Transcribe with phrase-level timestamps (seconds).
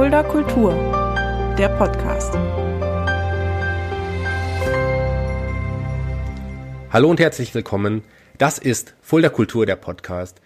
[0.00, 0.72] Fulda Kultur,
[1.58, 2.32] der Podcast.
[6.90, 8.00] Hallo und herzlich willkommen.
[8.38, 10.40] Das ist Fulda Kultur, der Podcast.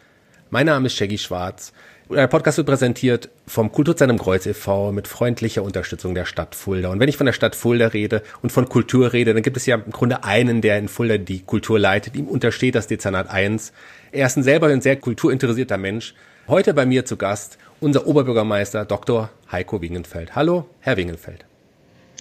[0.51, 1.73] Mein Name ist Shaggy Schwarz.
[2.11, 4.91] Der Podcast wird präsentiert vom Kulturzentrum Kreuz e.V.
[4.91, 6.91] mit freundlicher Unterstützung der Stadt Fulda.
[6.91, 9.67] Und wenn ich von der Stadt Fulda rede und von Kultur rede, dann gibt es
[9.67, 12.17] ja im Grunde einen, der in Fulda die Kultur leitet.
[12.17, 13.73] Ihm untersteht das Dezernat 1.
[14.15, 16.15] Er ist ein selber ein sehr kulturinteressierter Mensch.
[16.47, 19.29] Heute bei mir zu Gast unser Oberbürgermeister Dr.
[19.51, 20.37] Heiko Wingenfeld.
[20.37, 21.45] Hallo, Herr Wingenfeld.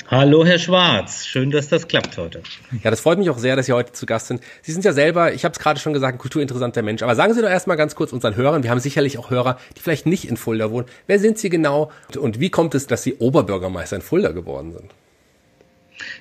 [0.07, 1.27] Hallo, Herr Schwarz.
[1.27, 2.41] Schön, dass das klappt heute.
[2.83, 4.41] Ja, das freut mich auch sehr, dass Sie heute zu Gast sind.
[4.63, 7.03] Sie sind ja selber, ich habe es gerade schon gesagt, ein kulturinteressanter Mensch.
[7.03, 9.81] Aber sagen Sie doch erstmal ganz kurz unseren Hörern, wir haben sicherlich auch Hörer, die
[9.81, 10.88] vielleicht nicht in Fulda wohnen.
[11.05, 14.89] Wer sind Sie genau und wie kommt es, dass Sie Oberbürgermeister in Fulda geworden sind?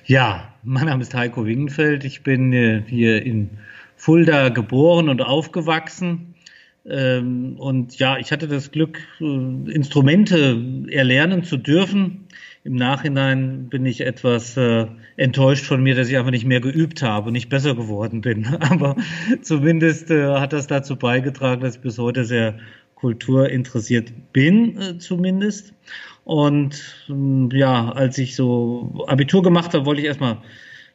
[0.05, 2.03] Ja, mein Name ist Heiko Wingenfeld.
[2.03, 3.57] Ich bin äh, hier in
[4.03, 6.35] Fulda geboren und aufgewachsen.
[6.85, 12.27] Ähm, und ja, ich hatte das Glück, äh, Instrumente erlernen zu dürfen
[12.65, 14.85] im Nachhinein bin ich etwas äh,
[15.17, 18.45] enttäuscht von mir, dass ich einfach nicht mehr geübt habe und nicht besser geworden bin.
[18.61, 18.95] Aber
[19.41, 22.57] zumindest äh, hat das dazu beigetragen, dass ich bis heute sehr
[22.95, 25.73] kulturinteressiert bin, äh, zumindest.
[26.23, 30.37] Und ähm, ja, als ich so Abitur gemacht habe, wollte ich erstmal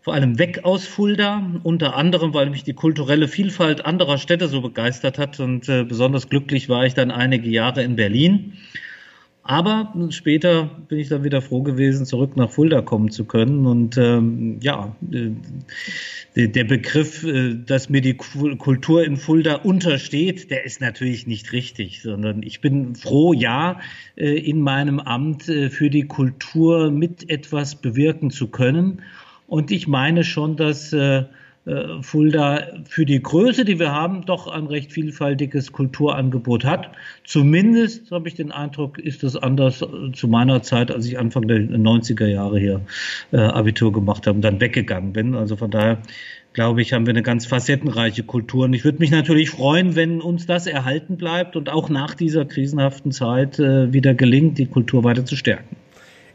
[0.08, 4.62] vor allem weg aus Fulda, unter anderem, weil mich die kulturelle Vielfalt anderer Städte so
[4.62, 5.38] begeistert hat.
[5.38, 8.54] Und äh, besonders glücklich war ich dann einige Jahre in Berlin
[9.48, 13.64] aber später bin ich dann wieder froh gewesen, zurück nach Fulda kommen zu können.
[13.64, 20.66] Und ähm, ja, äh, der Begriff, äh, dass mir die Kultur in Fulda untersteht, der
[20.66, 23.80] ist natürlich nicht richtig, sondern ich bin froh, ja,
[24.16, 29.00] äh, in meinem Amt für die Kultur mit etwas bewirken zu können.
[29.48, 31.24] Und ich meine schon, dass äh,
[31.68, 36.90] äh, Fulda für die Größe, die wir haben, doch ein recht vielfältiges Kulturangebot hat.
[37.24, 41.46] Zumindest habe ich den Eindruck, ist es anders äh, zu meiner Zeit, als ich Anfang
[41.46, 42.80] der 90er Jahre hier
[43.32, 45.34] äh, Abitur gemacht habe und dann weggegangen bin.
[45.34, 45.98] Also von daher
[46.54, 48.64] glaube ich, haben wir eine ganz facettenreiche Kultur.
[48.64, 52.46] Und ich würde mich natürlich freuen, wenn uns das erhalten bleibt und auch nach dieser
[52.46, 55.76] krisenhaften Zeit äh, wieder gelingt, die Kultur weiter zu stärken.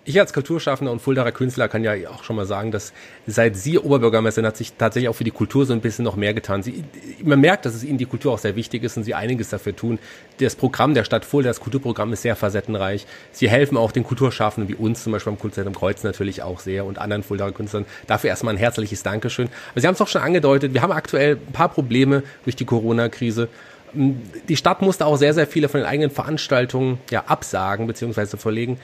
[0.06, 2.92] Ich als Kulturschaffender und Fuldaer Künstler kann ja auch schon mal sagen, dass
[3.26, 6.18] seit Sie Oberbürgermeister sind, hat sich tatsächlich auch für die Kultur so ein bisschen noch
[6.18, 6.62] mehr getan.
[6.62, 6.84] Sie,
[7.24, 9.74] man merkt, dass es Ihnen die Kultur auch sehr wichtig ist und Sie einiges dafür
[9.74, 10.00] tun.
[10.42, 13.08] Das Programm der Stadt Fulda, das Kulturprogramm ist sehr facettenreich.
[13.32, 16.84] Sie helfen auch den Kulturschaffenden wie uns, zum Beispiel am Kulturzentrum Kreuz natürlich auch sehr
[16.84, 17.86] und anderen Fuldaer Künstlern.
[18.06, 19.48] Dafür erstmal ein herzliches Dankeschön.
[19.72, 22.66] Aber Sie haben es auch schon angedeutet, wir haben aktuell ein paar Probleme durch die
[22.66, 23.48] Corona-Krise
[23.94, 28.38] die Stadt musste auch sehr, sehr viele von den eigenen Veranstaltungen ja absagen bzw.
[28.38, 28.80] verlegen.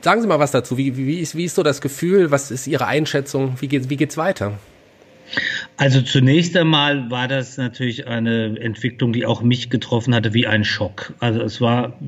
[0.00, 0.78] Sagen Sie mal was dazu.
[0.78, 2.30] Wie, wie, ist, wie ist so das Gefühl?
[2.30, 3.56] Was ist Ihre Einschätzung?
[3.60, 4.58] Wie geht wie geht's weiter?
[5.76, 10.64] Also zunächst einmal war das natürlich eine Entwicklung, die auch mich getroffen hatte, wie ein
[10.64, 11.12] Schock.
[11.20, 11.98] Also es war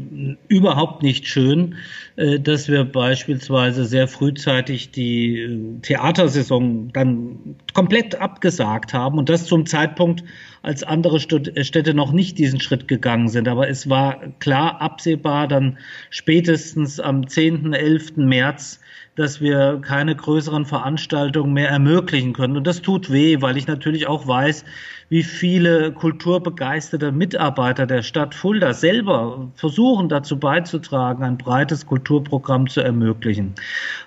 [0.49, 1.75] überhaupt nicht schön,
[2.17, 9.45] äh, dass wir beispielsweise sehr frühzeitig die äh, Theatersaison dann komplett abgesagt haben und das
[9.45, 10.25] zum Zeitpunkt,
[10.63, 13.49] als andere Städte noch nicht diesen Schritt gegangen sind.
[13.49, 15.79] Aber es war klar absehbar, dann
[16.11, 18.17] spätestens am 10., 11.
[18.17, 18.81] März,
[19.19, 22.57] dass wir keine größeren Veranstaltungen mehr ermöglichen können.
[22.57, 24.65] Und das tut weh, weil ich natürlich auch weiß,
[25.09, 32.81] wie viele kulturbegeisterte Mitarbeiter der Stadt Fulda selber versuchen dazu beizutragen, ein breites Kulturprogramm zu
[32.81, 33.55] ermöglichen.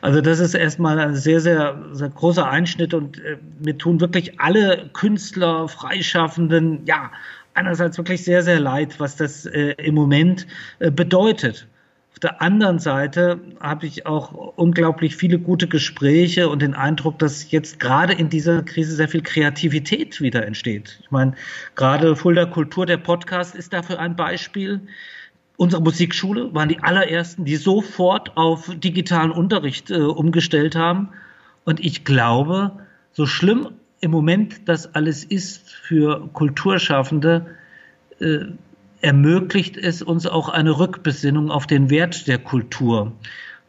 [0.01, 4.40] Also das ist erstmal ein sehr, sehr, sehr großer Einschnitt und äh, mir tun wirklich
[4.40, 5.67] alle Künstler,
[6.50, 7.12] Freischaffenden, ja,
[7.53, 10.47] einerseits wirklich sehr, sehr leid, was das äh, im Moment
[10.79, 11.68] äh, bedeutet
[12.22, 17.79] der anderen Seite habe ich auch unglaublich viele gute Gespräche und den Eindruck, dass jetzt
[17.79, 21.00] gerade in dieser Krise sehr viel Kreativität wieder entsteht.
[21.02, 21.34] Ich meine,
[21.75, 24.81] gerade Fulda Kultur, der Podcast ist dafür ein Beispiel.
[25.58, 31.09] Unsere Musikschule waren die allerersten, die sofort auf digitalen Unterricht äh, umgestellt haben.
[31.66, 32.72] Und ich glaube,
[33.13, 33.69] so schlimm
[34.01, 37.45] im Moment das alles ist für Kulturschaffende,
[38.19, 38.45] äh,
[39.01, 43.14] ermöglicht es uns auch eine Rückbesinnung auf den Wert der Kultur.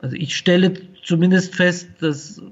[0.01, 0.75] Also ich stelle
[1.05, 2.43] zumindest fest, dass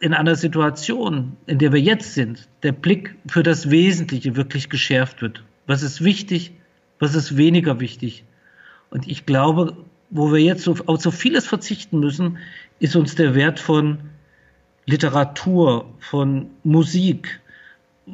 [0.00, 5.22] in einer Situation, in der wir jetzt sind, der Blick für das Wesentliche wirklich geschärft
[5.22, 5.42] wird.
[5.66, 6.52] Was ist wichtig,
[6.98, 8.24] was ist weniger wichtig?
[8.90, 9.76] Und ich glaube,
[10.10, 12.38] wo wir jetzt auf so vieles verzichten müssen,
[12.78, 13.98] ist uns der Wert von
[14.86, 17.40] Literatur, von Musik,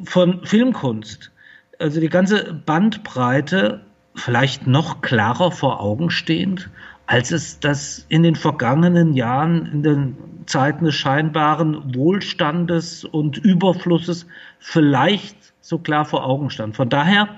[0.05, 1.31] von Filmkunst,
[1.79, 3.81] also die ganze Bandbreite
[4.15, 6.69] vielleicht noch klarer vor Augen stehend,
[7.05, 14.25] als es das in den vergangenen Jahren, in den Zeiten des scheinbaren Wohlstandes und Überflusses
[14.59, 16.75] vielleicht so klar vor Augen stand.
[16.75, 17.29] Von daher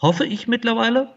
[0.00, 1.08] hoffe ich mittlerweile,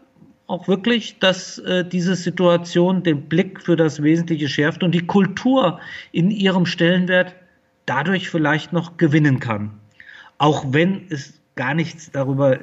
[0.46, 5.80] auch wirklich, dass äh, diese Situation den Blick für das Wesentliche schärft und die Kultur
[6.12, 7.34] in ihrem Stellenwert
[7.84, 9.72] dadurch vielleicht noch gewinnen kann.
[10.38, 12.58] Auch wenn es gar nichts darüber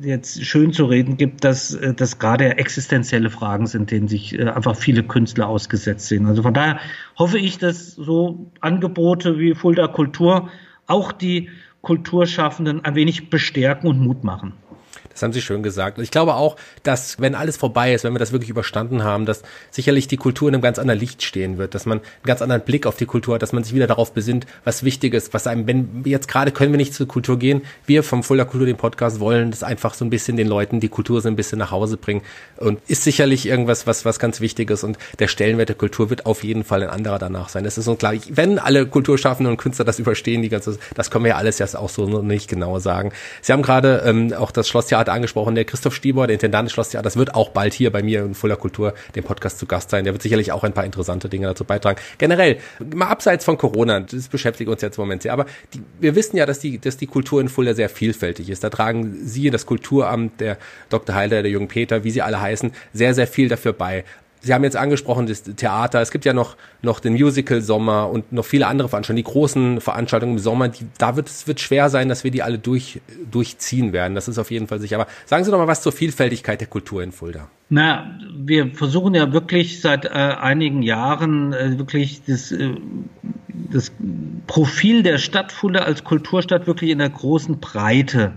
[0.00, 4.44] jetzt schön zu reden gibt, dass äh, das gerade existenzielle Fragen sind, denen sich äh,
[4.44, 6.26] einfach viele Künstler ausgesetzt sehen.
[6.26, 6.80] Also von daher
[7.18, 10.48] hoffe ich, dass so Angebote wie Fulda Kultur
[10.86, 11.50] auch die
[11.82, 14.54] Kulturschaffenden ein wenig bestärken und Mut machen.
[15.12, 15.98] Das haben Sie schön gesagt.
[15.98, 19.42] Ich glaube auch, dass wenn alles vorbei ist, wenn wir das wirklich überstanden haben, dass
[19.70, 22.62] sicherlich die Kultur in einem ganz anderen Licht stehen wird, dass man einen ganz anderen
[22.62, 25.46] Blick auf die Kultur hat, dass man sich wieder darauf besinnt, was wichtig ist, was
[25.46, 28.76] einem, wenn jetzt gerade können wir nicht zur Kultur gehen, wir vom Fuller Kultur, den
[28.76, 31.70] Podcast, wollen das einfach so ein bisschen den Leuten die Kultur so ein bisschen nach
[31.70, 32.22] Hause bringen
[32.58, 36.26] und ist sicherlich irgendwas, was, was ganz wichtig ist und der Stellenwert der Kultur wird
[36.26, 37.64] auf jeden Fall ein anderer danach sein.
[37.64, 41.30] Es ist unglaublich, wenn alle Kulturschaffenden und Künstler das überstehen, die ganze, das können wir
[41.30, 43.12] ja alles jetzt auch so nicht genau sagen.
[43.40, 45.54] Sie haben gerade ähm, auch das Schlosstheater Theater angesprochen.
[45.54, 48.56] Der Christoph Stieber, der Intendant des Schlosstheaters, wird auch bald hier bei mir in Fuller
[48.56, 50.04] Kultur, dem Podcast zu Gast sein.
[50.04, 52.00] Der wird sicherlich auch ein paar interessante Dinge dazu beitragen.
[52.18, 52.58] Generell,
[52.94, 56.36] mal abseits von Corona, das beschäftigt uns jetzt im Moment sehr, aber die, wir wissen
[56.36, 58.62] ja, dass die, dass die Kultur in Fulda sehr vielfältig ist.
[58.64, 60.58] Da tragen Sie, das Kulturamt, der
[60.88, 61.14] Dr.
[61.14, 64.04] Heiler, der Jürgen Peter, wie sie alle heißen, sehr, sehr viel dafür bei.
[64.42, 66.00] Sie haben jetzt angesprochen, das Theater.
[66.00, 69.24] Es gibt ja noch, noch den Musical Sommer und noch viele andere Veranstaltungen.
[69.24, 72.42] Die großen Veranstaltungen im Sommer, die, da wird es wird schwer sein, dass wir die
[72.42, 73.00] alle durch,
[73.30, 74.16] durchziehen werden.
[74.16, 74.96] Das ist auf jeden Fall sicher.
[74.96, 77.48] Aber sagen Sie doch mal was zur Vielfältigkeit der Kultur in Fulda.
[77.68, 82.74] Na, wir versuchen ja wirklich seit äh, einigen Jahren äh, wirklich das, äh,
[83.48, 83.92] das
[84.46, 88.32] Profil der Stadt Fulda als Kulturstadt wirklich in der großen Breite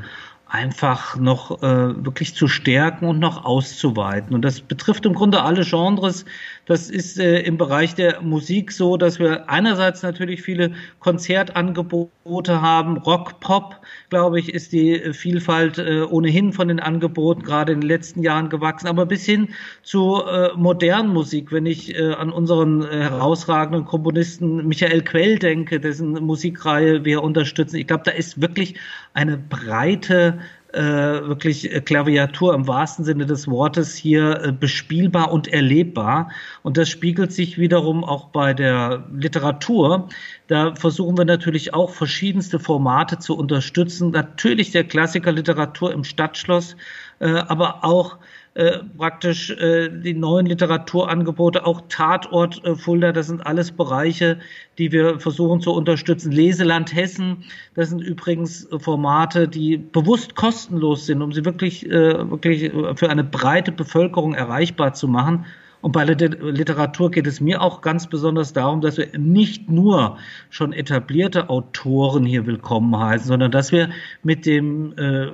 [0.56, 4.34] einfach noch äh, wirklich zu stärken und noch auszuweiten.
[4.34, 6.24] Und das betrifft im Grunde alle Genres.
[6.66, 12.98] Das ist äh, im Bereich der Musik so, dass wir einerseits natürlich viele Konzertangebote haben.
[12.98, 17.90] Rock, Pop, glaube ich, ist die Vielfalt äh, ohnehin von den Angeboten gerade in den
[17.90, 18.88] letzten Jahren gewachsen.
[18.88, 19.50] Aber bis hin
[19.84, 25.82] zu äh, modernen Musik, wenn ich äh, an unseren äh, herausragenden Komponisten Michael Quell denke,
[25.82, 27.76] dessen Musikreihe wir unterstützen.
[27.76, 28.76] Ich glaube, da ist wirklich
[29.14, 30.40] eine breite
[30.76, 36.30] äh, wirklich Klaviatur im wahrsten Sinne des Wortes hier äh, bespielbar und erlebbar.
[36.64, 40.10] Und das spiegelt sich wiederum auch bei der Literatur.
[40.48, 44.12] Da versuchen wir natürlich auch verschiedenste Formate zu unterstützen.
[44.12, 46.76] Natürlich der Klassiker Literatur im Stadtschloss,
[47.20, 48.18] äh, aber auch
[48.56, 54.40] äh, praktisch äh, die neuen Literaturangebote, auch Tatort äh, Fulda, das sind alles Bereiche,
[54.78, 56.32] die wir versuchen zu unterstützen.
[56.32, 57.44] Leseland Hessen,
[57.74, 63.26] das sind übrigens Formate, die bewusst kostenlos sind, um sie wirklich, äh, wirklich für eine
[63.26, 65.46] breite Bevölkerung erreichbar zu machen.
[65.86, 70.18] Und bei Literatur geht es mir auch ganz besonders darum, dass wir nicht nur
[70.50, 73.92] schon etablierte Autoren hier willkommen heißen, sondern dass wir
[74.24, 75.28] mit dem äh,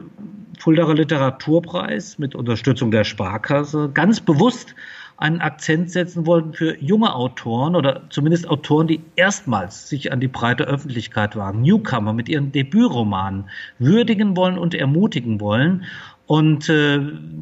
[0.60, 4.76] Fuldaer Literaturpreis mit Unterstützung der Sparkasse ganz bewusst
[5.16, 10.28] einen Akzent setzen wollten für junge Autoren oder zumindest Autoren, die erstmals sich an die
[10.28, 13.46] breite Öffentlichkeit wagen, Newcomer mit ihren Debütromanen
[13.80, 15.86] würdigen wollen und ermutigen wollen.
[16.32, 16.98] Und äh,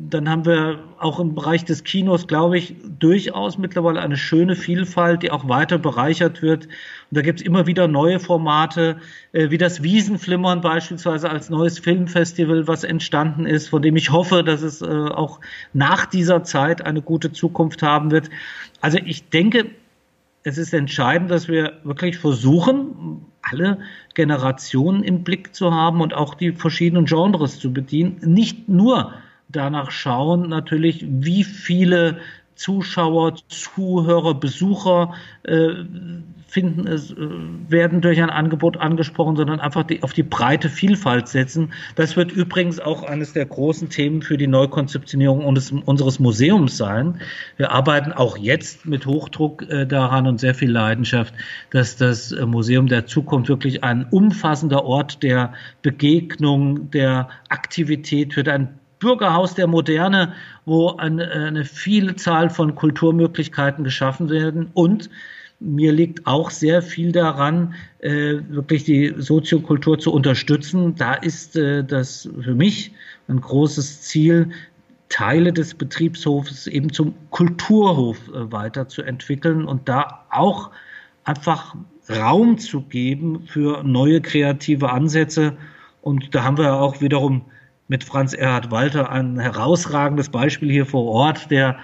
[0.09, 5.21] dann haben wir auch im Bereich des Kinos, glaube ich, durchaus mittlerweile eine schöne Vielfalt,
[5.21, 6.65] die auch weiter bereichert wird.
[6.65, 6.71] Und
[7.11, 8.97] da gibt es immer wieder neue Formate,
[9.31, 14.43] äh, wie das Wiesenflimmern beispielsweise als neues Filmfestival, was entstanden ist, von dem ich hoffe,
[14.43, 15.39] dass es äh, auch
[15.71, 18.31] nach dieser Zeit eine gute Zukunft haben wird.
[18.81, 19.67] Also ich denke,
[20.43, 23.79] es ist entscheidend, dass wir wirklich versuchen, alle
[24.13, 28.19] Generationen im Blick zu haben und auch die verschiedenen Genres zu bedienen.
[28.21, 29.13] Nicht nur
[29.49, 32.19] danach schauen, natürlich, wie viele
[32.59, 35.13] Zuschauer, Zuhörer, Besucher
[35.43, 35.69] äh,
[36.45, 37.15] finden es, äh,
[37.69, 41.71] werden durch ein Angebot angesprochen, sondern einfach die, auf die breite Vielfalt setzen.
[41.95, 47.21] Das wird übrigens auch eines der großen Themen für die Neukonzeptionierung unseres, unseres Museums sein.
[47.55, 51.33] Wir arbeiten auch jetzt mit Hochdruck äh, daran und sehr viel Leidenschaft,
[51.69, 58.49] dass das äh, Museum der Zukunft wirklich ein umfassender Ort der Begegnung, der Aktivität wird,
[58.49, 60.33] ein Bürgerhaus der Moderne,
[60.65, 65.09] wo eine, eine Vielzahl von Kulturmöglichkeiten geschaffen werden und
[65.61, 70.95] mir liegt auch sehr viel daran, äh, wirklich die Soziokultur zu unterstützen.
[70.95, 72.93] Da ist äh, das für mich
[73.27, 74.51] ein großes Ziel,
[75.09, 80.71] Teile des Betriebshofes eben zum Kulturhof äh, weiterzuentwickeln und da auch
[81.23, 81.75] einfach
[82.09, 85.57] Raum zu geben für neue kreative Ansätze.
[86.01, 87.43] Und da haben wir auch wiederum
[87.89, 91.77] mit Franz Erhard Walter ein herausragendes Beispiel hier vor Ort, der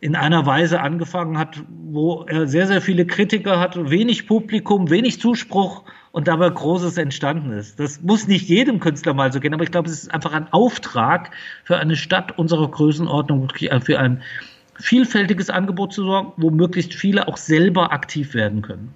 [0.00, 5.20] in einer Weise angefangen hat, wo er sehr, sehr viele Kritiker hat, wenig Publikum, wenig
[5.20, 7.80] Zuspruch und dabei Großes entstanden ist.
[7.80, 10.46] Das muss nicht jedem Künstler mal so gehen, aber ich glaube, es ist einfach ein
[10.52, 11.32] Auftrag
[11.64, 14.22] für eine Stadt unserer Größenordnung, wirklich für ein
[14.76, 18.94] vielfältiges Angebot zu sorgen, wo möglichst viele auch selber aktiv werden können.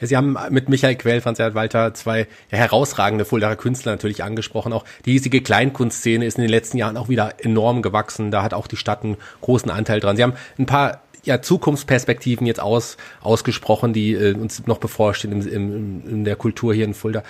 [0.00, 4.72] Ja, Sie haben mit Michael Quell, Franz Walter zwei herausragende Fuldaer Künstler natürlich angesprochen.
[4.72, 8.30] Auch die hiesige Kleinkunstszene ist in den letzten Jahren auch wieder enorm gewachsen.
[8.30, 10.16] Da hat auch die Stadt einen großen Anteil dran.
[10.16, 15.48] Sie haben ein paar ja, Zukunftsperspektiven jetzt aus, ausgesprochen, die äh, uns noch bevorstehen im,
[15.48, 17.22] im, in der Kultur hier in Fulda.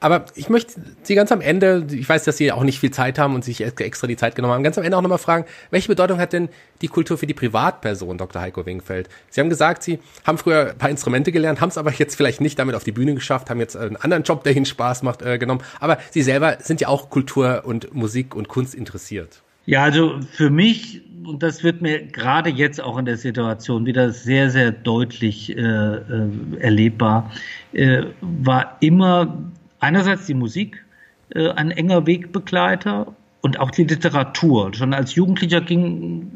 [0.00, 3.18] Aber ich möchte Sie ganz am Ende, ich weiß, dass Sie auch nicht viel Zeit
[3.18, 5.88] haben und sich extra die Zeit genommen haben, ganz am Ende auch nochmal fragen, welche
[5.88, 6.48] Bedeutung hat denn
[6.82, 8.42] die Kultur für die Privatperson, Dr.
[8.42, 9.08] Heiko Wingfeld?
[9.30, 12.40] Sie haben gesagt, Sie haben früher ein paar Instrumente gelernt, haben es aber jetzt vielleicht
[12.40, 15.22] nicht damit auf die Bühne geschafft, haben jetzt einen anderen Job, der Ihnen Spaß macht,
[15.22, 15.62] äh, genommen.
[15.80, 19.42] Aber Sie selber sind ja auch Kultur und Musik und Kunst interessiert.
[19.66, 24.12] Ja, also für mich, und das wird mir gerade jetzt auch in der Situation wieder
[24.12, 26.28] sehr, sehr deutlich äh, äh,
[26.60, 27.32] erlebbar,
[27.72, 29.36] äh, war immer
[29.80, 30.84] einerseits die Musik
[31.30, 34.72] äh, ein enger Wegbegleiter und auch die Literatur.
[34.74, 36.30] Schon als Jugendlicher ging,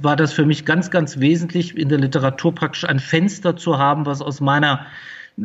[0.00, 4.06] war das für mich ganz, ganz wesentlich, in der Literatur praktisch ein Fenster zu haben,
[4.06, 4.86] was aus meiner
[5.38, 5.42] äh,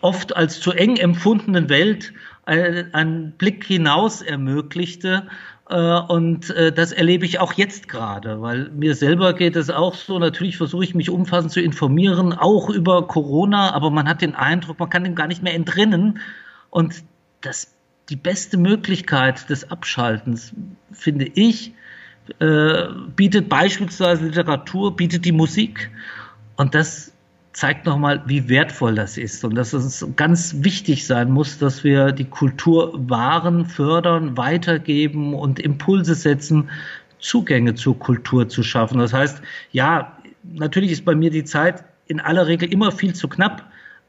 [0.00, 2.12] oft als zu eng empfundenen Welt
[2.46, 5.28] einen Blick hinaus ermöglichte.
[5.70, 9.94] Äh, und äh, das erlebe ich auch jetzt gerade, weil mir selber geht es auch
[9.94, 10.18] so.
[10.18, 14.80] Natürlich versuche ich mich umfassend zu informieren, auch über Corona, aber man hat den Eindruck,
[14.80, 16.18] man kann dem gar nicht mehr entrinnen.
[16.70, 17.04] Und
[17.40, 17.72] das,
[18.08, 20.52] die beste Möglichkeit des Abschaltens,
[20.90, 21.72] finde ich,
[22.40, 25.90] äh, bietet beispielsweise Literatur, bietet die Musik.
[26.56, 27.09] Und das
[27.52, 32.12] zeigt nochmal, wie wertvoll das ist und dass es ganz wichtig sein muss, dass wir
[32.12, 36.70] die Kultur wahren, fördern, weitergeben und Impulse setzen,
[37.18, 38.98] Zugänge zur Kultur zu schaffen.
[38.98, 39.42] Das heißt,
[39.72, 43.64] ja, natürlich ist bei mir die Zeit in aller Regel immer viel zu knapp,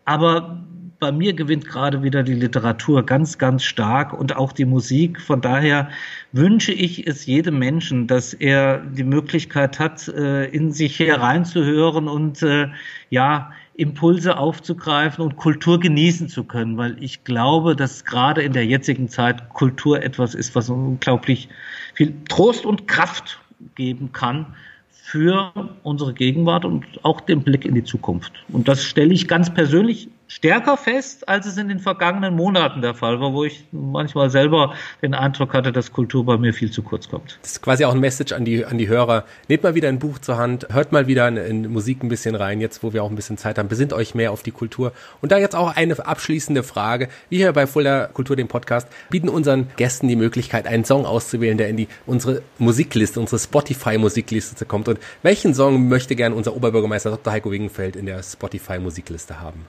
[0.06, 0.64] aber
[1.02, 5.20] bei mir gewinnt gerade wieder die Literatur ganz, ganz stark und auch die Musik.
[5.20, 5.90] Von daher
[6.32, 12.44] wünsche ich es jedem Menschen, dass er die Möglichkeit hat, äh, in sich hereinzuhören und
[12.44, 12.68] äh,
[13.10, 18.68] ja, Impulse aufzugreifen und Kultur genießen zu können, weil ich glaube, dass gerade in der
[18.68, 21.50] jetzigen Zeit Kultur etwas ist, was unglaublich
[21.96, 23.40] viel Trost und Kraft
[23.74, 24.46] geben kann
[24.92, 28.34] für unsere Gegenwart und auch den Blick in die Zukunft.
[28.50, 32.96] Und das stelle ich ganz persönlich stärker fest, als es in den vergangenen Monaten der
[32.96, 36.84] Fall war, wo ich manchmal selber den Eindruck hatte, dass Kultur bei mir viel zu
[36.84, 37.38] kurz kommt.
[37.42, 39.26] Das ist quasi auch ein Message an die, an die Hörer.
[39.50, 42.36] Nehmt mal wieder ein Buch zur Hand, hört mal wieder in, in Musik ein bisschen
[42.36, 44.94] rein, jetzt wo wir auch ein bisschen Zeit haben, besinnt euch mehr auf die Kultur.
[45.20, 47.10] Und da jetzt auch eine abschließende Frage.
[47.28, 51.58] Wir hier bei Fuller Kultur, dem Podcast, bieten unseren Gästen die Möglichkeit, einen Song auszuwählen,
[51.58, 54.88] der in die unsere Musikliste, unsere Spotify-Musikliste kommt.
[54.88, 57.34] Und welchen Song möchte gern unser Oberbürgermeister Dr.
[57.34, 59.66] Heiko Wingenfeld in der Spotify-Musikliste haben?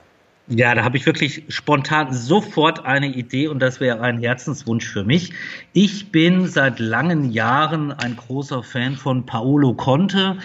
[0.48, 5.04] Ja, da habe ich wirklich spontan sofort eine Idee und das wäre ein Herzenswunsch für
[5.04, 5.32] mich.
[5.72, 10.38] Ich bin seit langen Jahren ein großer Fan von Paolo Conte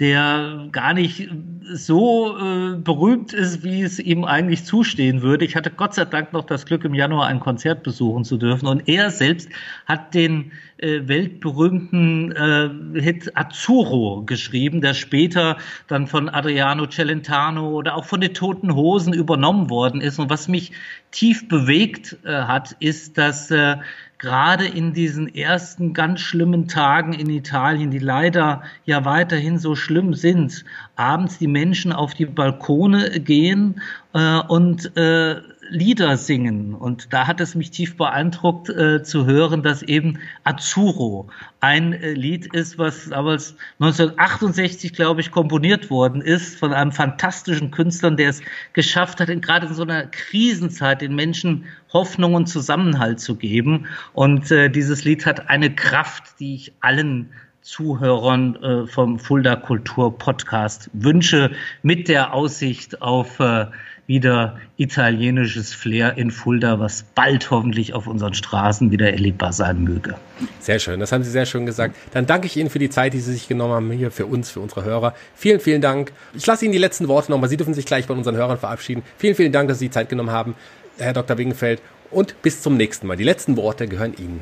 [0.00, 1.28] der gar nicht
[1.72, 5.44] so äh, berühmt ist, wie es ihm eigentlich zustehen würde.
[5.44, 8.66] Ich hatte Gott sei Dank noch das Glück, im Januar ein Konzert besuchen zu dürfen.
[8.66, 9.48] Und er selbst
[9.86, 15.56] hat den äh, weltberühmten äh, Hit Azzurro geschrieben, der später
[15.86, 20.18] dann von Adriano Celentano oder auch von den Toten Hosen übernommen worden ist.
[20.18, 20.72] Und was mich
[21.12, 23.76] tief bewegt äh, hat, ist, dass äh,
[24.22, 30.14] gerade in diesen ersten ganz schlimmen Tagen in Italien, die leider ja weiterhin so schlimm
[30.14, 30.64] sind,
[30.94, 33.82] abends die Menschen auf die Balkone gehen
[34.14, 35.40] äh, und äh,
[35.72, 36.74] Lieder singen.
[36.74, 41.28] Und da hat es mich tief beeindruckt äh, zu hören, dass eben Azzurro
[41.60, 47.70] ein äh, Lied ist, was damals 1968, glaube ich, komponiert worden ist von einem fantastischen
[47.70, 48.42] Künstler, der es
[48.74, 53.86] geschafft hat, gerade in so einer Krisenzeit den Menschen Hoffnung und Zusammenhalt zu geben.
[54.12, 57.30] Und äh, dieses Lied hat eine Kraft, die ich allen
[57.62, 61.52] Zuhörern äh, vom Fulda Kultur Podcast wünsche,
[61.82, 63.66] mit der Aussicht auf äh,
[64.08, 70.16] wieder italienisches Flair in Fulda, was bald hoffentlich auf unseren Straßen wieder erlebbar sein möge.
[70.58, 71.96] Sehr schön, das haben Sie sehr schön gesagt.
[72.12, 74.50] Dann danke ich Ihnen für die Zeit, die Sie sich genommen haben, hier für uns,
[74.50, 75.14] für unsere Hörer.
[75.36, 76.12] Vielen, vielen Dank.
[76.34, 77.48] Ich lasse Ihnen die letzten Worte nochmal.
[77.48, 79.04] Sie dürfen sich gleich bei unseren Hörern verabschieden.
[79.18, 80.56] Vielen, vielen Dank, dass Sie die Zeit genommen haben,
[80.98, 81.38] Herr Dr.
[81.38, 81.80] Wingenfeld.
[82.10, 83.16] Und bis zum nächsten Mal.
[83.16, 84.40] Die letzten Worte gehören Ihnen.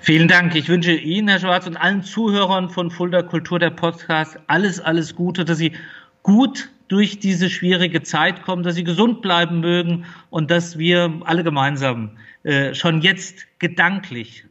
[0.00, 0.54] Vielen Dank.
[0.54, 5.14] Ich wünsche Ihnen, Herr Schwarz, und allen Zuhörern von Fulda Kultur, der Podcast, alles, alles
[5.14, 5.72] Gute, dass Sie
[6.22, 11.44] gut durch diese schwierige Zeit kommen, dass sie gesund bleiben mögen und dass wir alle
[11.44, 12.10] gemeinsam
[12.44, 14.44] äh, schon jetzt gedanklich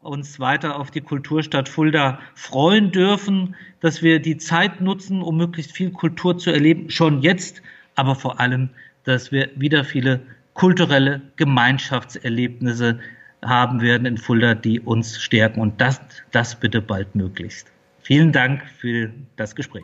[0.00, 5.72] uns weiter auf die Kulturstadt Fulda freuen dürfen, dass wir die Zeit nutzen, um möglichst
[5.72, 7.62] viel Kultur zu erleben, schon jetzt,
[7.94, 8.70] aber vor allem
[9.04, 10.20] dass wir wieder viele
[10.54, 13.00] kulturelle Gemeinschaftserlebnisse
[13.44, 15.60] haben werden in Fulda, die uns stärken.
[15.60, 17.70] Und das, das bitte bald möglichst.
[18.02, 19.82] Vielen Dank für das Gespräch.